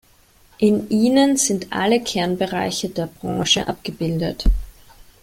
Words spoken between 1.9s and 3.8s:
Kernbereiche der Branche